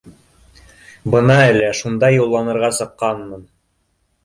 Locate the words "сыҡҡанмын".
2.81-3.49